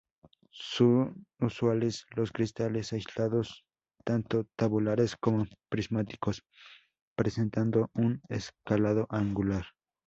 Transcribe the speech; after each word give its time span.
Son 0.55 1.27
usuales 1.39 2.07
los 2.15 2.31
cristales 2.31 2.91
aislados, 2.91 3.65
tanto 4.03 4.47
tabulares 4.55 5.15
como 5.15 5.45
prismáticos, 5.69 6.43
presentando 7.15 7.91
un 7.93 8.19
escalado 8.29 9.05
angular. 9.11 9.65